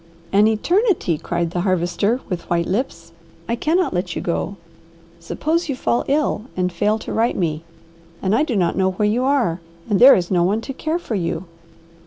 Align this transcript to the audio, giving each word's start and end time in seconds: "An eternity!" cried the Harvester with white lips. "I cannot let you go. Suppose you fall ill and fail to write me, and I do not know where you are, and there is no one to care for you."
"An 0.33 0.47
eternity!" 0.47 1.19
cried 1.19 1.51
the 1.51 1.61
Harvester 1.61 2.21
with 2.27 2.49
white 2.49 2.65
lips. 2.65 3.11
"I 3.47 3.55
cannot 3.55 3.93
let 3.93 4.15
you 4.15 4.19
go. 4.23 4.57
Suppose 5.19 5.69
you 5.69 5.75
fall 5.75 6.05
ill 6.07 6.45
and 6.57 6.71
fail 6.73 6.97
to 6.97 7.13
write 7.13 7.37
me, 7.37 7.63
and 8.19 8.33
I 8.33 8.41
do 8.41 8.55
not 8.55 8.75
know 8.75 8.93
where 8.93 9.07
you 9.07 9.23
are, 9.25 9.59
and 9.87 9.99
there 9.99 10.15
is 10.15 10.31
no 10.31 10.41
one 10.43 10.61
to 10.61 10.73
care 10.73 10.97
for 10.97 11.13
you." 11.13 11.45